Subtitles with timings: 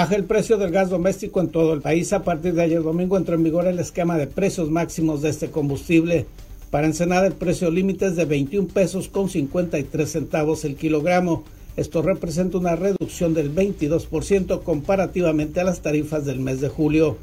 [0.00, 2.14] Baja el precio del gas doméstico en todo el país.
[2.14, 5.50] A partir de ayer domingo entró en vigor el esquema de precios máximos de este
[5.50, 6.24] combustible.
[6.70, 11.44] Para Ensenada el precio límite es de 21 pesos con 53 centavos el kilogramo.
[11.76, 17.18] Esto representa una reducción del 22% comparativamente a las tarifas del mes de julio.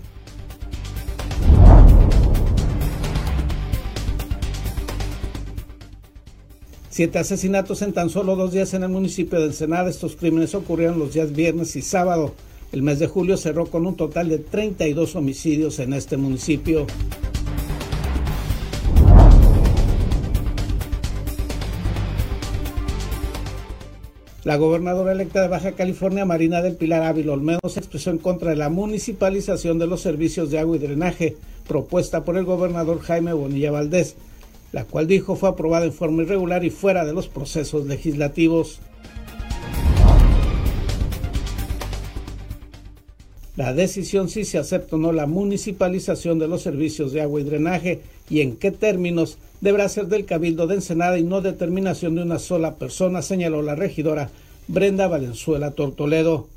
[6.91, 9.89] Siete asesinatos en tan solo dos días en el municipio de Ensenada.
[9.89, 12.35] Estos crímenes ocurrieron los días viernes y sábado.
[12.71, 16.85] El mes de julio cerró con un total de 32 homicidios en este municipio.
[24.43, 28.51] La gobernadora electa de Baja California, Marina del Pilar Ávila Olmedo, se expresó en contra
[28.51, 31.35] de la municipalización de los servicios de agua y drenaje
[31.67, 34.15] propuesta por el gobernador Jaime Bonilla Valdés,
[34.71, 38.79] la cual dijo fue aprobada en forma irregular y fuera de los procesos legislativos.
[43.57, 47.43] La decisión si se acepta o no la municipalización de los servicios de agua y
[47.43, 52.21] drenaje y en qué términos deberá ser del Cabildo de Ensenada y no determinación de
[52.21, 54.29] una sola persona, señaló la regidora
[54.67, 56.47] Brenda Valenzuela Tortoledo.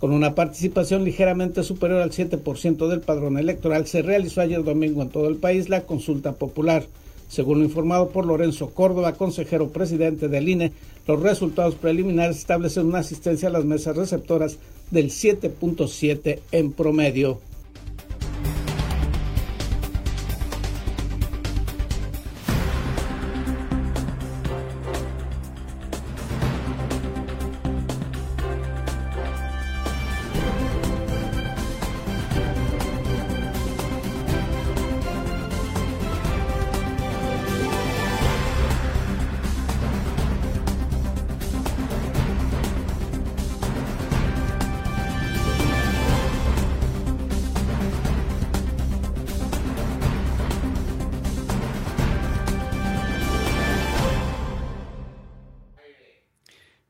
[0.00, 5.10] Con una participación ligeramente superior al 7% del padrón electoral, se realizó ayer domingo en
[5.10, 6.86] todo el país la consulta popular.
[7.28, 10.72] Según lo informado por Lorenzo Córdoba, consejero presidente del INE,
[11.06, 14.58] los resultados preliminares establecen una asistencia a las mesas receptoras
[14.90, 17.40] del 7.7 en promedio.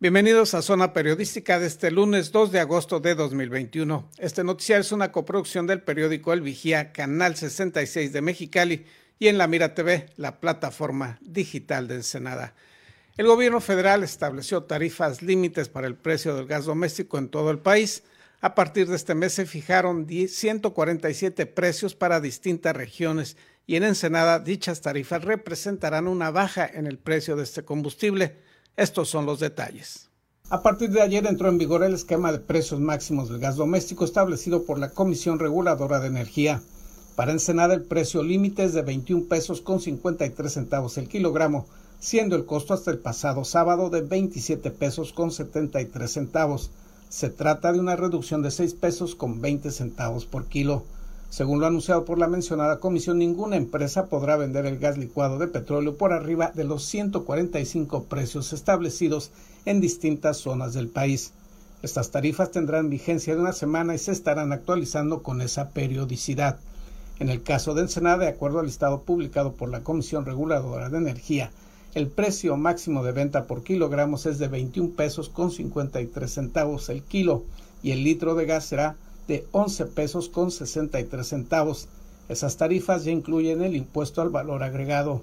[0.06, 4.09] Bienvenidos a Zona Periodística de este lunes 2 de agosto de 2021.
[4.19, 8.87] Este noticiario es una coproducción del periódico El Vigía, Canal 66 de Mexicali
[9.19, 12.55] y en La Mira TV, la plataforma digital de Ensenada.
[13.17, 17.59] El gobierno federal estableció tarifas límites para el precio del gas doméstico en todo el
[17.59, 18.05] país.
[18.41, 23.37] A partir de este mes se fijaron 147 precios para distintas regiones
[23.67, 28.45] y en Ensenada dichas tarifas representarán una baja en el precio de este combustible.
[28.76, 30.10] Estos son los detalles.
[30.50, 34.04] A partir de ayer entró en vigor el esquema de precios máximos del gas doméstico
[34.04, 36.60] establecido por la Comisión Reguladora de Energía.
[37.14, 41.66] Para Ensenada el precio límite es de 21 pesos con 53 centavos el kilogramo,
[42.00, 46.70] siendo el costo hasta el pasado sábado de 27 pesos con 73 centavos.
[47.08, 50.84] Se trata de una reducción de 6 pesos con 20 centavos por kilo.
[51.31, 55.48] Según lo anunciado por la mencionada comisión, ninguna empresa podrá vender el gas licuado de
[55.48, 59.31] petróleo por arriba de los 145 precios establecidos
[59.64, 61.32] en distintas zonas del país.
[61.82, 66.59] Estas tarifas tendrán vigencia de una semana y se estarán actualizando con esa periodicidad.
[67.19, 70.98] En el caso de Ensenada, de acuerdo al listado publicado por la Comisión Reguladora de
[70.98, 71.50] Energía,
[71.94, 77.03] el precio máximo de venta por kilogramos es de 21 pesos con 53 centavos el
[77.03, 77.44] kilo
[77.82, 78.97] y el litro de gas será
[79.28, 81.88] de 11 pesos con 63 centavos.
[82.28, 85.22] Esas tarifas ya incluyen el impuesto al valor agregado.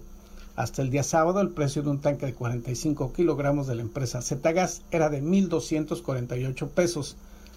[0.56, 4.22] Hasta el día sábado el precio de un tanque de 45 kilogramos de la empresa
[4.22, 7.16] Zgas era de 1.248 pesos.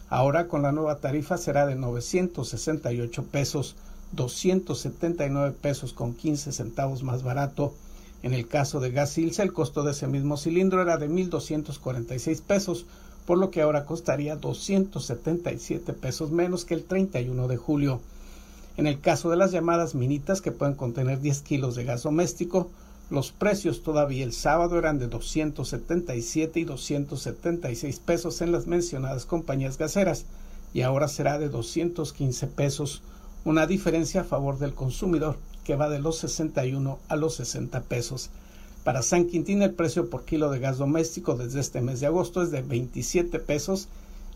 [0.09, 3.77] Ahora con la nueva tarifa será de 968 pesos,
[4.13, 7.75] 279 pesos con 15 centavos más barato.
[8.23, 12.41] En el caso de gas Ilse el costo de ese mismo cilindro era de 1.246
[12.41, 12.87] pesos,
[13.27, 18.01] por lo que ahora costaría 277 pesos menos que el 31 de julio.
[18.77, 22.71] En el caso de las llamadas minitas que pueden contener 10 kilos de gas doméstico,
[23.11, 29.79] los precios todavía el sábado eran de 277 y 276 pesos en las mencionadas compañías
[29.79, 30.25] gaseras
[30.75, 33.03] y ahora será de 215 pesos,
[33.45, 38.31] una diferencia a favor del consumidor que va de los 61 a los 60 pesos.
[38.87, 42.41] Para San Quintín el precio por kilo de gas doméstico desde este mes de agosto
[42.41, 43.89] es de 27 pesos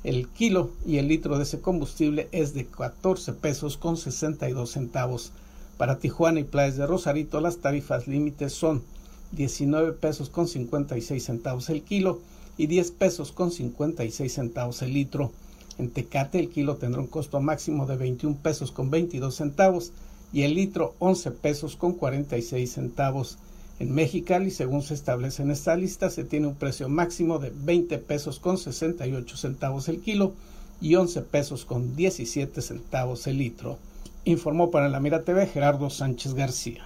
[0.02, 5.30] el kilo y el litro de ese combustible es de 14 pesos con 62 centavos.
[5.76, 8.82] Para Tijuana y Playas de Rosarito las tarifas límites son
[9.30, 12.18] 19 pesos con 56 centavos el kilo
[12.58, 15.30] y 10 pesos con 56 centavos el litro.
[15.78, 19.92] En Tecate el kilo tendrá un costo máximo de 21 pesos con 22 centavos
[20.32, 23.38] y el litro 11 pesos con 46 centavos.
[23.80, 27.96] En Mexicali, según se establece en esta lista, se tiene un precio máximo de 20
[27.96, 30.34] pesos con 68 centavos el kilo
[30.82, 33.78] y 11 pesos con 17 centavos el litro.
[34.24, 36.84] Informó para la Mira TV Gerardo Sánchez García.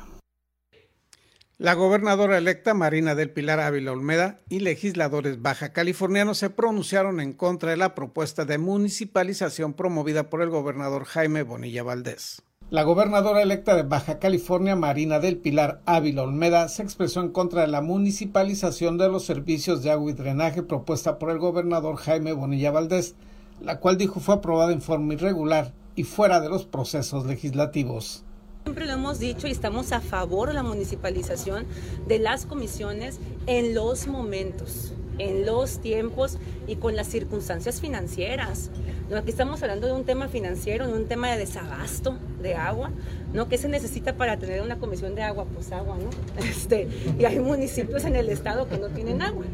[1.58, 7.32] La gobernadora electa Marina del Pilar Ávila Olmeda y legisladores baja californianos se pronunciaron en
[7.32, 12.43] contra de la propuesta de municipalización promovida por el gobernador Jaime Bonilla Valdés.
[12.75, 17.61] La gobernadora electa de Baja California, Marina del Pilar Ávila Olmeda, se expresó en contra
[17.61, 22.32] de la municipalización de los servicios de agua y drenaje propuesta por el gobernador Jaime
[22.32, 23.15] Bonilla Valdés,
[23.62, 28.25] la cual dijo fue aprobada en forma irregular y fuera de los procesos legislativos.
[28.65, 31.67] Siempre lo hemos dicho y estamos a favor de la municipalización
[32.09, 38.73] de las comisiones en los momentos, en los tiempos y con las circunstancias financieras.
[39.12, 42.91] Aquí estamos hablando de un tema financiero, de un tema de desabasto de agua,
[43.33, 43.49] ¿no?
[43.49, 45.45] ¿Qué se necesita para tener una comisión de agua?
[45.45, 46.11] Pues agua, ¿no?
[46.43, 49.45] Este, y hay municipios en el estado que no tienen agua.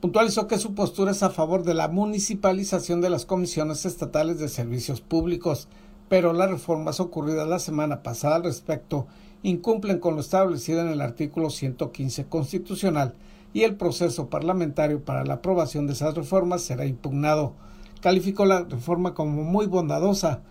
[0.00, 4.48] Puntualizó que su postura es a favor de la municipalización de las comisiones estatales de
[4.48, 5.68] servicios públicos
[6.08, 9.06] pero las reformas ocurridas la semana pasada al respecto
[9.42, 13.14] incumplen con lo establecido en el artículo 115 constitucional
[13.52, 17.54] y el proceso parlamentario para la aprobación de esas reformas será impugnado.
[18.04, 20.42] Calificó la reforma como muy bondadosa,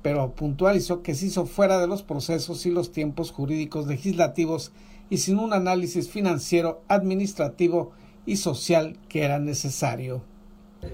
[0.00, 4.72] pero puntualizó que se hizo fuera de los procesos y los tiempos jurídicos legislativos
[5.10, 7.90] y sin un análisis financiero, administrativo
[8.24, 10.22] y social que era necesario.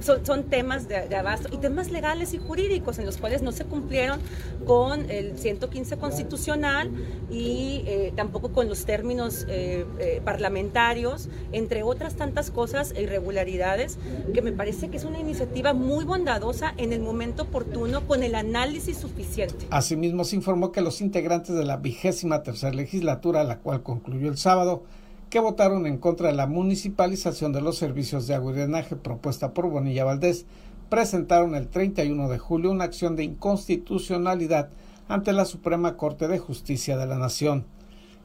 [0.00, 4.20] Son, temas de, abasto y temas legales y jurídicos en los cuales no se cumplieron
[4.66, 6.90] con el 115 constitucional
[7.30, 13.98] y eh, tampoco con los términos eh, eh, parlamentarios, entre otras tantas cosas e irregularidades,
[14.34, 18.34] que me parece que es una iniciativa muy bondadosa en el momento oportuno con el
[18.34, 19.66] análisis suficiente.
[19.70, 24.36] Asimismo, se informó que los integrantes de la vigésima tercera legislatura, la cual concluyó el
[24.36, 24.84] sábado,
[25.30, 29.52] que votaron en contra de la municipalización de los servicios de agua y drenaje propuesta
[29.52, 30.46] por Bonilla Valdés,
[30.88, 34.70] presentaron el 31 de julio una acción de inconstitucionalidad
[35.06, 37.66] ante la Suprema Corte de Justicia de la Nación.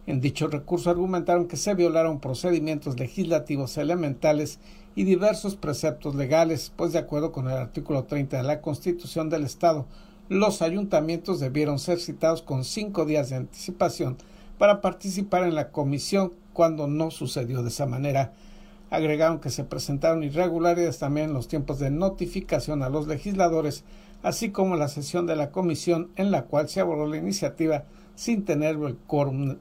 [0.06, 4.60] En dicho recurso argumentaron que se violaron procedimientos legislativos elementales
[4.96, 9.44] y diversos preceptos legales, pues de acuerdo con el artículo 30 de la Constitución del
[9.44, 9.86] Estado,
[10.30, 14.18] los ayuntamientos debieron ser citados con cinco días de anticipación
[14.58, 18.34] para participar en la comisión cuando no sucedió de esa manera.
[18.90, 23.84] Agregaron que se presentaron irregularidades también en los tiempos de notificación a los legisladores,
[24.22, 27.86] así como la sesión de la comisión en la cual se abordó la iniciativa
[28.16, 28.98] sin tener el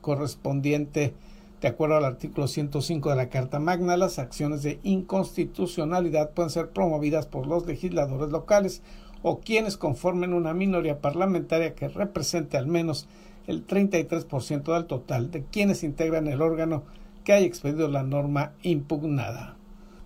[0.01, 1.15] correspondiente.
[1.61, 6.71] De acuerdo al artículo 105 de la Carta Magna, las acciones de inconstitucionalidad pueden ser
[6.71, 8.83] promovidas por los legisladores locales
[9.23, 13.07] o quienes conformen una minoría parlamentaria que represente al menos
[13.47, 16.85] el 33% del total de quienes integran el órgano
[17.25, 19.57] que haya expedido la norma impugnada.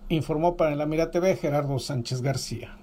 [0.09, 2.77] Informó para la Mira TV Gerardo Sánchez García.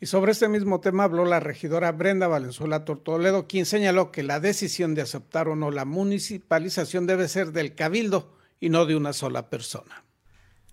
[0.00, 4.40] Y sobre este mismo tema habló la regidora Brenda Valenzuela Tortoledo, quien señaló que la
[4.40, 9.12] decisión de aceptar o no la municipalización debe ser del cabildo y no de una
[9.12, 10.04] sola persona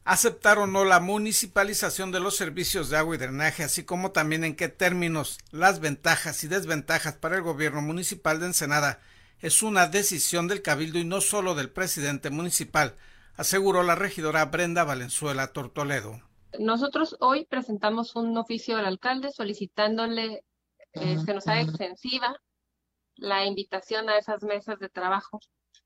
[0.07, 4.43] aceptar o no la municipalización de los servicios de agua y drenaje, así como también
[4.45, 9.01] en qué términos las ventajas y desventajas para el gobierno municipal de Ensenada
[9.41, 12.95] es una decisión del cabildo y no solo del presidente municipal,
[13.35, 16.21] aseguró la regidora Brenda Valenzuela Tortoledo.
[16.57, 20.43] Nosotros hoy presentamos un oficio al alcalde solicitándole
[20.93, 22.35] eh, que nos haga extensiva
[23.15, 25.39] la invitación a esas mesas de trabajo,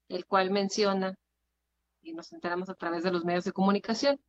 [0.07, 1.15] el cual menciona
[2.01, 4.19] y nos enteramos a través de los medios de comunicación.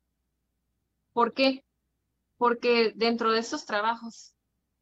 [1.13, 1.63] ¿Por qué?
[2.37, 4.33] Porque dentro de estos trabajos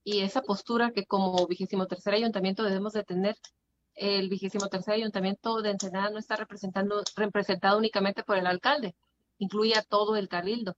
[0.03, 3.35] y esa postura que como vigésimo tercer ayuntamiento debemos de tener,
[3.95, 8.95] el vigésimo tercer ayuntamiento de Ensenada no está representando, representado únicamente por el alcalde,
[9.37, 10.75] incluye a todo el cabildo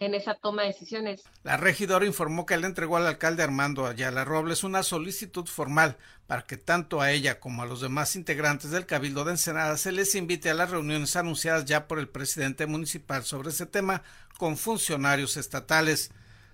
[0.00, 1.22] en esa toma de decisiones.
[1.44, 6.42] La regidora informó que le entregó al alcalde Armando Ayala Robles una solicitud formal para
[6.42, 10.14] que tanto a ella como a los demás integrantes del Cabildo de Ensenada se les
[10.14, 14.02] invite a las reuniones anunciadas ya por el presidente municipal sobre ese tema
[14.38, 16.12] con funcionarios estatales.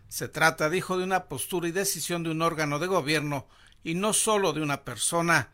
[0.08, 3.46] Se trata, dijo, de una postura y decisión de un órgano de gobierno
[3.84, 5.50] y no solo de una persona,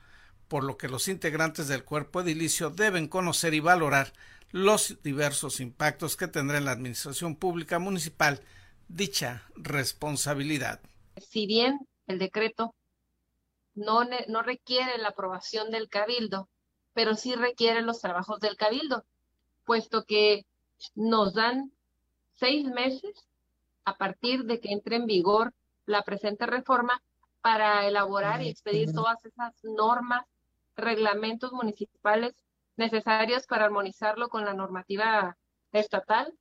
[0.49, 4.15] por lo que los integrantes del cuerpo edilicio deben conocer y valorar
[4.53, 8.41] los diversos impactos que tendrá en la administración pública municipal
[8.89, 10.81] dicha responsabilidad.
[11.17, 12.75] Si bien el decreto
[13.75, 16.49] no, no requiere la aprobación del cabildo,
[16.93, 19.05] pero sí requiere los trabajos del cabildo,
[19.65, 20.45] puesto que
[20.95, 21.73] nos dan
[22.35, 23.27] seis meses
[23.85, 25.55] a partir de que entre en vigor
[25.87, 27.03] la presente reforma
[27.41, 30.27] para elaborar y expedir todas esas normas,
[30.77, 32.35] reglamentos municipales
[32.77, 35.37] necesarios para armonizarlo con la normativa
[35.73, 36.33] estatal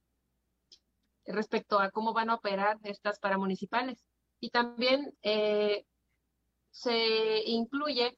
[1.25, 4.03] respecto a cómo van a operar estas paramunicipales.
[4.39, 5.85] Y también eh,
[6.71, 8.17] se incluye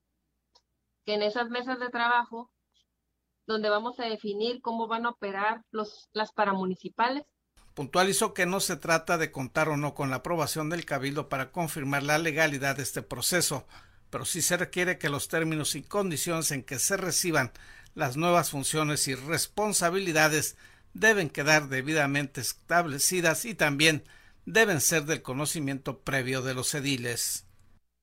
[1.05, 2.49] que en esas mesas de trabajo,
[3.45, 7.25] donde vamos a definir cómo van a operar los, las paramunicipales,
[7.73, 11.51] Puntualizó que no se trata de contar o no con la aprobación del Cabildo para
[11.51, 13.65] confirmar la legalidad de este proceso,
[14.11, 17.51] pero sí se requiere que los términos y condiciones en que se reciban
[17.95, 20.57] las nuevas funciones y responsabilidades
[20.93, 24.03] deben quedar debidamente establecidas y también
[24.45, 27.45] deben ser del conocimiento previo de los ediles.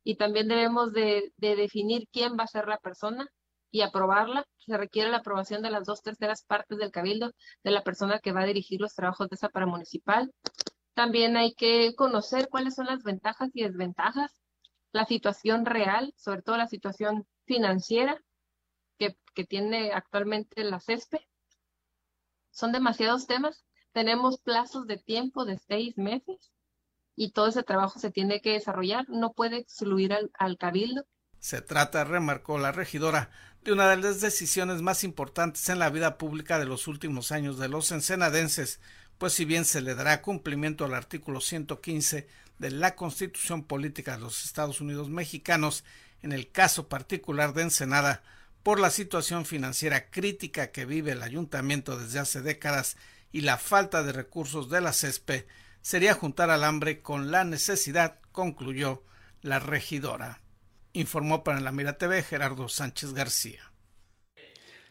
[0.02, 3.26] Y también debemos de, de definir quién va a ser la persona
[3.70, 4.44] y aprobarla.
[4.59, 7.32] Se requiere la aprobación de las dos terceras partes del cabildo
[7.62, 10.32] de la persona que va a dirigir los trabajos de esa paramunicipal.
[10.94, 14.32] También hay que conocer cuáles son las ventajas y desventajas,
[14.92, 18.20] la situación real, sobre todo la situación financiera
[19.34, 21.26] que, tiene actualmente la CESPE.
[22.50, 23.64] Son demasiados temas.
[23.92, 26.52] Tenemos plazos de tiempo de seis meses
[27.16, 29.08] y todo ese trabajo se tiene que desarrollar.
[29.08, 31.04] No puede excluir al, al cabildo.
[31.38, 33.30] Se trata, remarcó la regidora,
[33.64, 37.58] de una de las decisiones más importantes en la vida pública de los últimos años
[37.58, 38.80] de los ensenadenses,
[39.18, 42.26] pues si bien se le dará cumplimiento al artículo 115
[42.58, 45.84] de la Constitución Política de los Estados Unidos Mexicanos,
[46.22, 48.22] en el caso particular de Ensenada,
[48.62, 52.97] por la situación financiera crítica que vive el ayuntamiento desde hace décadas
[53.33, 55.47] y la falta de recursos de la CESPE,
[55.83, 59.02] sería juntar al hambre con la necesidad, concluyó
[59.43, 60.40] la regidora
[60.93, 63.73] informó para la Mira TV Gerardo Sánchez García.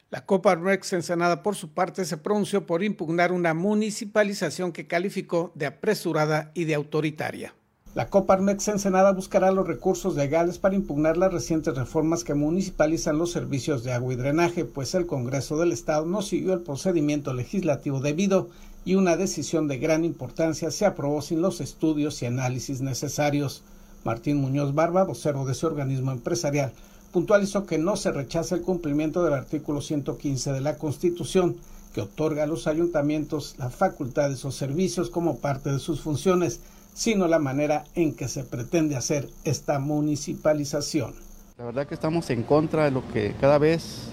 [0.10, 5.52] La Copa Rex Ensenada, por su parte, se pronunció por impugnar una municipalización que calificó
[5.54, 7.54] de apresurada y de autoritaria.
[8.00, 13.34] La Coparmex Ensenada buscará los recursos legales para impugnar las recientes reformas que municipalizan los
[13.34, 18.00] servicios de agua y drenaje, pues el Congreso del Estado no siguió el procedimiento legislativo
[18.00, 18.48] debido
[18.86, 23.64] y una decisión de gran importancia se aprobó sin los estudios y análisis necesarios.
[24.06, 26.72] Martín Muñoz Barba, vocero de ese organismo empresarial,
[27.12, 31.58] puntualizó que no se rechaza el cumplimiento del artículo 115 de la Constitución,
[31.94, 36.62] que otorga a los ayuntamientos la facultad de esos servicios como parte de sus funciones,
[36.94, 41.14] sino la manera en que se pretende hacer esta municipalización.
[41.58, 44.12] La verdad que estamos en contra de lo que cada vez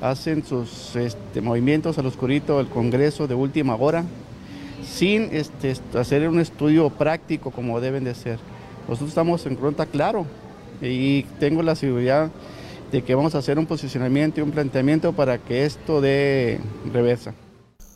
[0.00, 4.04] hacen sus este, movimientos al oscurito del Congreso de última hora,
[4.86, 8.38] sin este, hacer un estudio práctico como deben de ser.
[8.86, 10.26] Nosotros estamos en cuenta claro
[10.82, 12.30] y tengo la seguridad
[12.92, 16.60] de que vamos a hacer un posicionamiento y un planteamiento para que esto dé
[16.92, 17.34] reversa.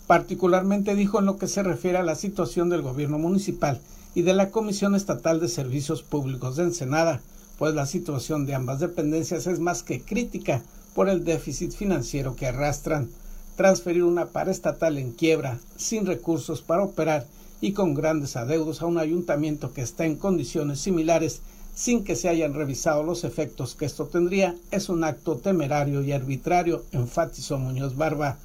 [0.06, 3.80] Particularmente dijo en lo que se refiere a la situación del gobierno municipal
[4.18, 7.20] y de la Comisión Estatal de Servicios Públicos de Ensenada,
[7.56, 10.60] pues la situación de ambas dependencias es más que crítica
[10.92, 13.10] por el déficit financiero que arrastran.
[13.54, 17.28] Transferir una paraestatal en quiebra, sin recursos para operar
[17.60, 21.40] y con grandes adeudos a un ayuntamiento que está en condiciones similares
[21.76, 26.10] sin que se hayan revisado los efectos que esto tendría, es un acto temerario y
[26.10, 28.36] arbitrario, enfatizó Muñoz Barba.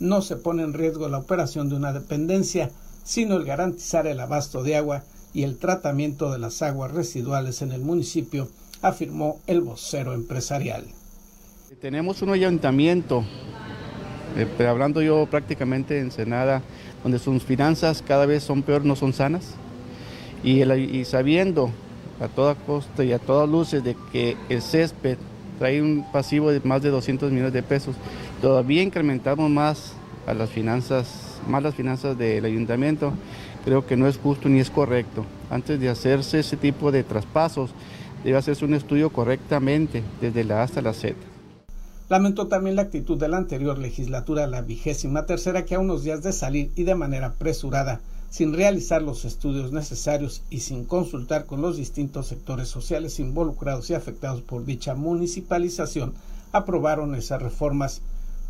[0.00, 2.70] No se pone en riesgo la operación de una dependencia,
[3.04, 7.72] sino el garantizar el abasto de agua y el tratamiento de las aguas residuales en
[7.72, 8.48] el municipio,
[8.82, 10.84] afirmó el vocero empresarial.
[11.80, 13.24] Tenemos un ayuntamiento,
[14.36, 16.62] eh, hablando yo prácticamente en Senada,
[17.02, 19.54] donde sus finanzas cada vez son peor, no son sanas,
[20.42, 21.70] y, sabiendo
[22.20, 25.18] a toda costa y a todas luces de que el césped
[25.58, 27.96] trae un pasivo de más de 200 millones de pesos,
[28.40, 29.92] todavía incrementamos más
[30.26, 33.12] a las finanzas, más las finanzas del ayuntamiento,
[33.68, 35.26] creo que no es justo ni es correcto.
[35.50, 37.72] Antes de hacerse ese tipo de traspasos,
[38.24, 41.16] debe hacerse un estudio correctamente, desde la A hasta la Z.
[42.08, 46.22] Lamentó también la actitud de la anterior legislatura, la vigésima tercera, que a unos días
[46.22, 51.60] de salir y de manera apresurada, sin realizar los estudios necesarios y sin consultar con
[51.60, 56.14] los distintos sectores sociales involucrados y afectados por dicha municipalización,
[56.52, 58.00] aprobaron esas reformas.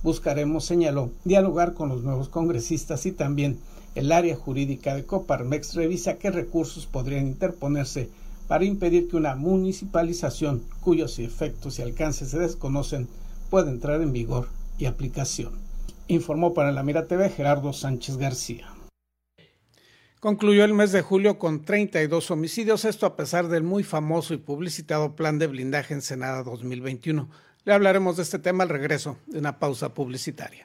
[0.04, 3.58] Buscaremos, señaló, dialogar con los nuevos congresistas y también
[3.98, 8.08] el área jurídica de Coparmex revisa qué recursos podrían interponerse
[8.46, 13.08] para impedir que una municipalización cuyos efectos y alcances se desconocen
[13.50, 15.58] puede entrar en vigor y aplicación.
[16.06, 18.68] Informó para la Mira TV Gerardo Sánchez García.
[20.20, 24.36] Concluyó el mes de julio con 32 homicidios, esto a pesar del muy famoso y
[24.36, 27.28] publicitado plan de blindaje en Senada 2021.
[27.64, 30.64] Le hablaremos de este tema al regreso de una pausa publicitaria.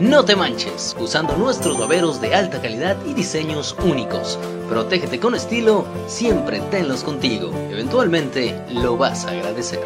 [0.00, 4.38] No te manches usando nuestros baberos de alta calidad y diseños únicos.
[4.68, 7.50] Protégete con estilo, siempre tenlos contigo.
[7.70, 9.80] Eventualmente lo vas a agradecer.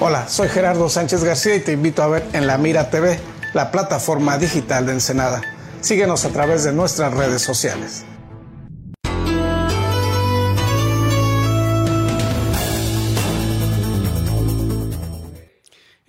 [0.00, 3.20] Hola, soy Gerardo Sánchez García y te invito a ver en La Mira TV,
[3.54, 5.40] la plataforma digital de Ensenada.
[5.82, 8.04] Síguenos a través de nuestras redes sociales.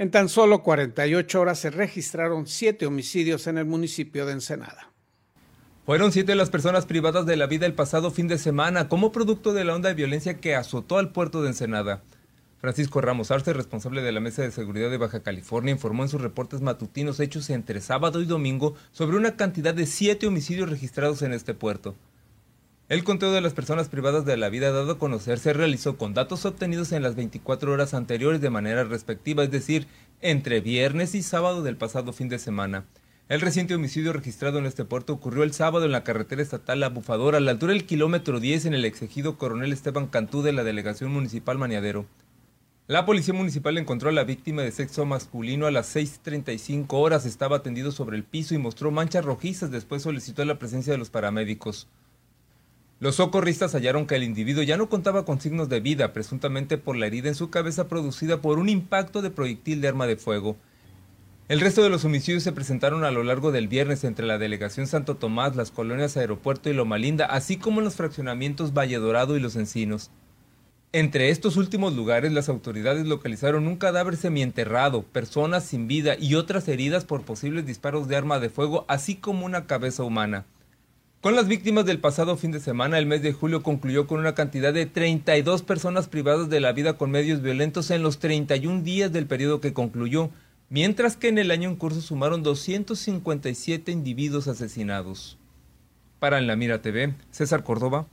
[0.09, 4.91] En tan solo 48 horas se registraron siete homicidios en el municipio de Ensenada.
[5.85, 9.53] Fueron siete las personas privadas de la vida el pasado fin de semana como producto
[9.53, 12.01] de la onda de violencia que azotó al puerto de Ensenada.
[12.57, 16.21] Francisco Ramos Arce, responsable de la Mesa de Seguridad de Baja California, informó en sus
[16.21, 21.33] reportes matutinos hechos entre sábado y domingo sobre una cantidad de siete homicidios registrados en
[21.33, 21.93] este puerto.
[22.89, 26.15] El conteo de las personas privadas de la vida dado a conocer se realizó con
[26.15, 29.85] datos obtenidos en las 24 horas anteriores de manera respectiva, es decir,
[30.21, 32.85] entre viernes y sábado del pasado fin de semana.
[33.27, 36.89] El reciente homicidio registrado en este puerto ocurrió el sábado en la carretera estatal La
[36.89, 40.63] Bufadora, a la altura del kilómetro 10 en el exegido Coronel Esteban Cantú de la
[40.63, 42.07] Delegación Municipal Maniadero.
[42.87, 47.61] La policía municipal encontró a la víctima de sexo masculino a las 6.35 horas, estaba
[47.61, 51.87] tendido sobre el piso y mostró manchas rojizas, después solicitó la presencia de los paramédicos.
[52.99, 56.97] Los socorristas hallaron que el individuo ya no contaba con signos de vida, presuntamente por
[56.97, 60.57] la herida en su cabeza producida por un impacto de proyectil de arma de fuego.
[61.47, 64.85] El resto de los homicidios se presentaron a lo largo del viernes entre la delegación
[64.85, 69.37] Santo Tomás, las colonias Aeropuerto y Loma Linda, así como en los fraccionamientos Valle Dorado
[69.37, 70.11] y Los Encinos.
[70.91, 76.67] Entre estos últimos lugares, las autoridades localizaron un cadáver semienterrado, personas sin vida y otras
[76.67, 80.45] heridas por posibles disparos de arma de fuego, así como una cabeza humana.
[81.21, 84.35] Con las víctimas del pasado fin de semana, el mes de julio concluyó con una
[84.35, 89.11] cantidad de 32 personas privadas de la vida con medios violentos en los 31 días
[89.11, 90.29] del periodo que concluyó,
[90.69, 95.37] mientras que en el año en curso sumaron 257 individuos asesinados.
[96.19, 98.07] Para En la Mira TV, César Córdoba.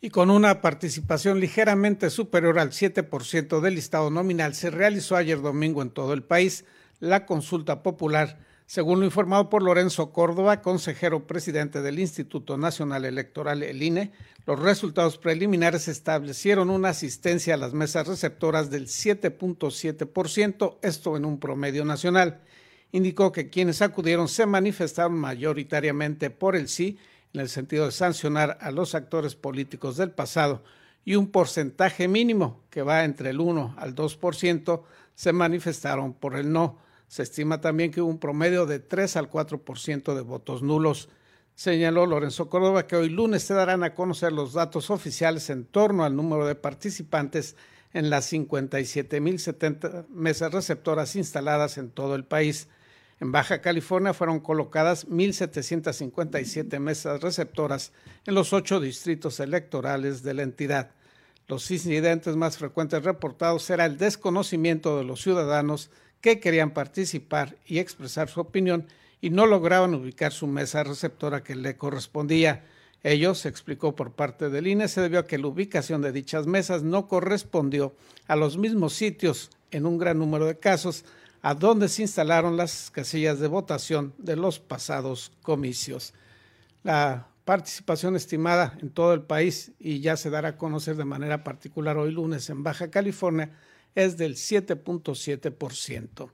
[0.00, 5.80] Y con una participación ligeramente superior al 7% del listado nominal, se realizó ayer domingo
[5.80, 6.64] en todo el país
[6.98, 13.62] la consulta popular según lo informado por Lorenzo Córdoba, consejero presidente del Instituto Nacional Electoral,
[13.62, 14.12] el INE,
[14.44, 21.40] los resultados preliminares establecieron una asistencia a las mesas receptoras del 7.7%, esto en un
[21.40, 22.42] promedio nacional.
[22.92, 26.98] Indicó que quienes acudieron se manifestaron mayoritariamente por el sí,
[27.32, 30.62] en el sentido de sancionar a los actores políticos del pasado,
[31.06, 34.82] y un porcentaje mínimo, que va entre el 1 al 2%,
[35.14, 39.30] se manifestaron por el no se estima también que hubo un promedio de 3 al
[39.30, 41.08] 4% de votos nulos.
[41.54, 46.04] Señaló Lorenzo Córdoba que hoy lunes se darán a conocer los datos oficiales en torno
[46.04, 47.56] al número de participantes
[47.94, 52.68] en las 57.070 mesas receptoras instaladas en todo el país.
[53.20, 57.92] En Baja California fueron colocadas 1.757 mesas receptoras
[58.26, 60.90] en los ocho distritos electorales de la entidad.
[61.48, 65.90] Los incidentes más frecuentes reportados era el desconocimiento de los ciudadanos
[66.20, 68.86] que querían participar y expresar su opinión
[69.20, 72.64] y no lograban ubicar su mesa receptora que le correspondía.
[73.02, 76.46] Ello, se explicó por parte del INE, se debió a que la ubicación de dichas
[76.46, 77.94] mesas no correspondió
[78.26, 81.04] a los mismos sitios en un gran número de casos
[81.42, 86.12] a donde se instalaron las casillas de votación de los pasados comicios.
[86.82, 91.44] La participación estimada en todo el país y ya se dará a conocer de manera
[91.44, 93.50] particular hoy lunes en Baja California
[93.98, 96.30] es del 7.7%.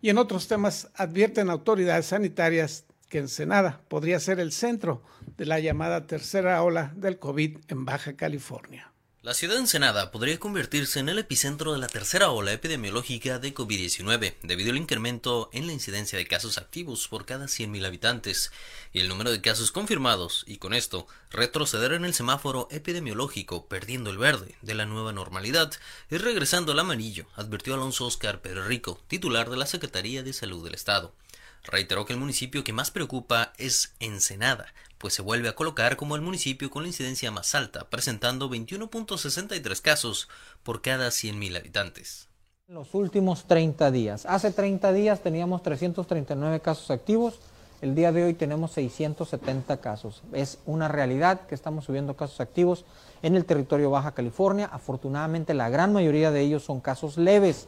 [0.00, 5.02] Y en otros temas advierten autoridades sanitarias que Ensenada podría ser el centro
[5.36, 8.91] de la llamada tercera ola del COVID en Baja California.
[9.24, 13.54] La ciudad de Ensenada podría convertirse en el epicentro de la tercera ola epidemiológica de
[13.54, 18.50] COVID-19 debido al incremento en la incidencia de casos activos por cada 100.000 habitantes
[18.92, 24.10] y el número de casos confirmados y con esto retroceder en el semáforo epidemiológico perdiendo
[24.10, 25.72] el verde de la nueva normalidad
[26.10, 30.64] y regresando al amarillo, advirtió Alonso Oscar Pérez Rico, titular de la Secretaría de Salud
[30.64, 31.14] del Estado.
[31.64, 34.66] Reiteró que el municipio que más preocupa es Ensenada,
[34.98, 39.80] pues se vuelve a colocar como el municipio con la incidencia más alta, presentando 21.63
[39.80, 40.28] casos
[40.62, 42.28] por cada 100.000 habitantes.
[42.68, 44.26] En los últimos 30 días.
[44.26, 47.40] Hace 30 días teníamos 339 casos activos,
[47.82, 50.22] el día de hoy tenemos 670 casos.
[50.32, 52.84] Es una realidad que estamos subiendo casos activos
[53.22, 54.70] en el territorio Baja California.
[54.72, 57.66] Afortunadamente la gran mayoría de ellos son casos leves.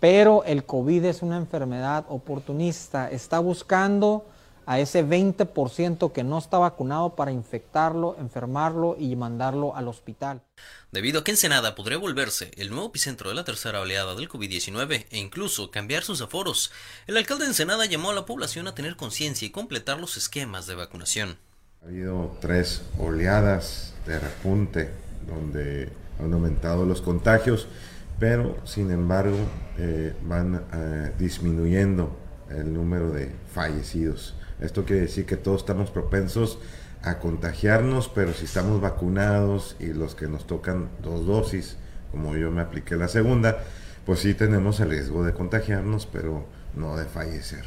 [0.00, 4.26] Pero el COVID es una enfermedad oportunista, está buscando
[4.66, 10.42] a ese 20% que no está vacunado para infectarlo, enfermarlo y mandarlo al hospital.
[10.90, 15.06] Debido a que Ensenada podría volverse el nuevo epicentro de la tercera oleada del COVID-19
[15.08, 16.72] e incluso cambiar sus aforos,
[17.06, 20.66] el alcalde de Ensenada llamó a la población a tener conciencia y completar los esquemas
[20.66, 21.38] de vacunación.
[21.82, 24.90] Ha habido tres oleadas de repunte
[25.28, 27.68] donde han aumentado los contagios
[28.18, 29.36] pero sin embargo
[29.78, 32.16] eh, van eh, disminuyendo
[32.50, 34.34] el número de fallecidos.
[34.60, 36.58] Esto quiere decir que todos estamos propensos
[37.02, 41.76] a contagiarnos, pero si estamos vacunados y los que nos tocan dos dosis,
[42.10, 43.58] como yo me apliqué la segunda,
[44.06, 47.64] pues sí tenemos el riesgo de contagiarnos, pero no de fallecer.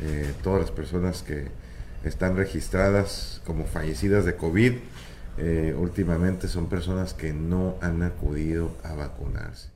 [0.00, 1.48] Eh, todas las personas que
[2.02, 4.72] están registradas como fallecidas de COVID,
[5.78, 9.72] últimamente son personas que no han acudido a vacunarse.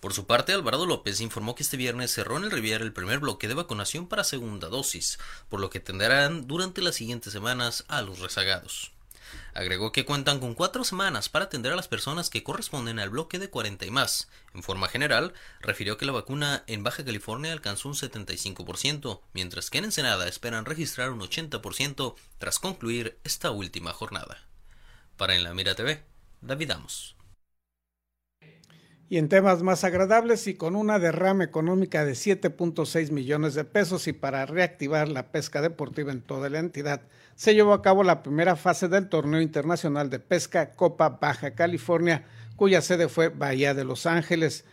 [0.00, 3.18] Por su parte, Alvarado López informó que este viernes cerró en el Riviera el primer
[3.18, 5.18] bloque de vacunación para segunda dosis,
[5.50, 8.92] por lo que tendrán durante las siguientes semanas a los rezagados.
[9.52, 13.38] Agregó que cuentan con cuatro semanas para atender a las personas que corresponden al bloque
[13.38, 14.28] de 40 y más.
[14.54, 19.78] En forma general, refirió que la vacuna en Baja California alcanzó un 75%, mientras que
[19.78, 24.38] en Ensenada esperan registrar un 80% tras concluir esta última jornada.
[25.18, 26.02] Para En la Mira TV,
[26.40, 27.19] David Amos.
[29.12, 34.06] Y en temas más agradables y con una derrama económica de 7.6 millones de pesos
[34.06, 37.02] y para reactivar la pesca deportiva en toda la entidad,
[37.34, 42.24] se llevó a cabo la primera fase del Torneo Internacional de Pesca Copa Baja California,
[42.54, 44.64] cuya sede fue Bahía de Los Ángeles.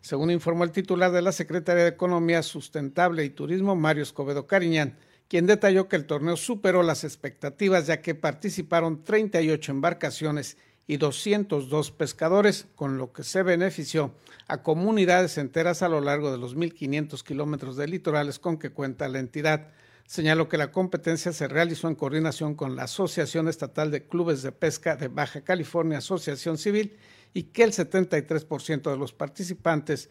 [0.00, 4.96] Según informó el titular de la Secretaría de Economía Sustentable y Turismo, Mario Escobedo Cariñán,
[5.28, 10.56] quien detalló que el torneo superó las expectativas ya que participaron 38 embarcaciones
[10.88, 14.14] y 202 pescadores, con lo que se benefició
[14.48, 19.06] a comunidades enteras a lo largo de los 1.500 kilómetros de litorales con que cuenta
[19.06, 19.68] la entidad.
[20.06, 24.50] Señaló que la competencia se realizó en coordinación con la Asociación Estatal de Clubes de
[24.50, 26.96] Pesca de Baja California, Asociación Civil,
[27.34, 30.08] y que el 73% de los participantes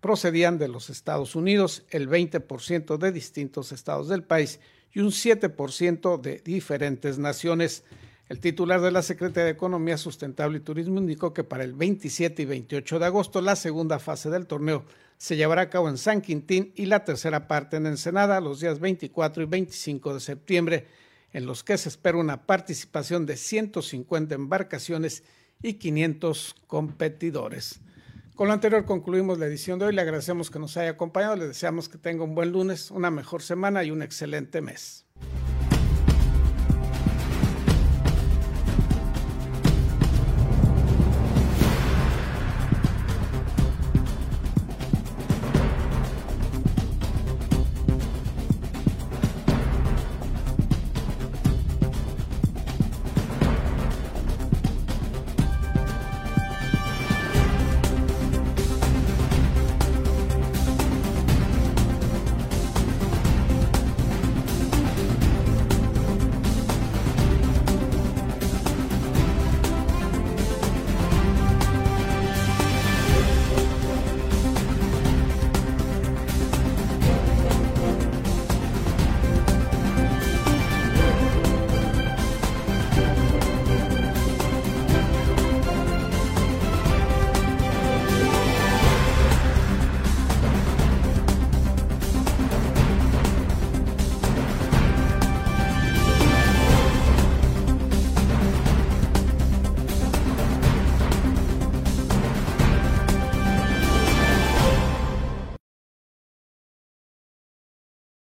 [0.00, 4.58] procedían de los Estados Unidos, el 20% de distintos estados del país
[4.92, 7.84] y un 7% de diferentes naciones.
[8.28, 12.42] El titular de la Secretaría de Economía Sustentable y Turismo indicó que para el 27
[12.42, 14.84] y 28 de agosto la segunda fase del torneo
[15.16, 18.80] se llevará a cabo en San Quintín y la tercera parte en Ensenada los días
[18.80, 20.86] 24 y 25 de septiembre,
[21.32, 25.24] en los que se espera una participación de 150 embarcaciones
[25.62, 27.80] y 500 competidores.
[28.34, 29.94] Con lo anterior concluimos la edición de hoy.
[29.94, 31.34] Le agradecemos que nos haya acompañado.
[31.34, 35.07] Le deseamos que tenga un buen lunes, una mejor semana y un excelente mes.